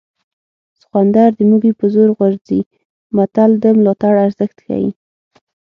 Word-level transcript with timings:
سخوندر 0.81 1.29
د 1.35 1.39
موږي 1.49 1.71
په 1.79 1.85
زور 1.93 2.09
غورځي 2.17 2.59
متل 3.15 3.51
د 3.63 3.65
ملاتړ 3.77 4.13
ارزښت 4.25 4.57
ښيي 4.65 4.89